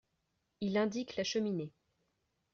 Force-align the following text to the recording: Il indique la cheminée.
Il 0.61 0.79
indique 0.79 1.15
la 1.15 1.23
cheminée. 1.23 1.71